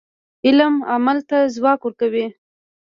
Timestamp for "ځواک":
1.55-1.79